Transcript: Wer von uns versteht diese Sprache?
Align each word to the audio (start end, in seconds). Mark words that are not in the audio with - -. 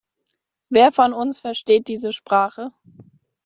Wer 0.69 0.91
von 0.91 1.13
uns 1.13 1.37
versteht 1.41 1.87
diese 1.87 2.11
Sprache? 2.11 2.71